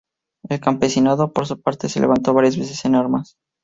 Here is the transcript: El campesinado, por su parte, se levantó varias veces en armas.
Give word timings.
El 0.49 0.59
campesinado, 0.59 1.31
por 1.31 1.45
su 1.45 1.61
parte, 1.61 1.87
se 1.87 1.99
levantó 1.99 2.33
varias 2.33 2.57
veces 2.57 2.83
en 2.85 2.95
armas. 2.95 3.35